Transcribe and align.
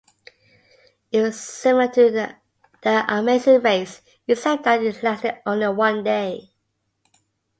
It 1.11 1.21
was 1.21 1.39
similar 1.39 1.87
to 1.89 2.33
"The 2.81 3.05
Amazing 3.07 3.61
Race", 3.61 4.01
except 4.27 4.63
that 4.63 4.81
it 4.81 5.03
lasted 5.03 5.43
only 5.45 5.67
one 5.67 6.03
day. 6.03 6.49